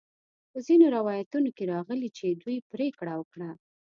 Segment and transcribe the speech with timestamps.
[0.51, 3.49] په ځینو روایتونو کې راغلي چې دوی پریکړه وکړه.